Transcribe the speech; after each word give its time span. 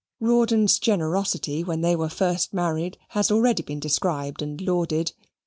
Rawdon's 0.19 0.79
generosity, 0.79 1.63
when 1.63 1.81
they 1.81 1.95
were 1.95 2.09
first 2.09 2.55
married, 2.55 2.97
has 3.09 3.29
already 3.29 3.61
been 3.61 3.79
described 3.79 4.41
and 4.41 4.59
lauded. 4.59 5.11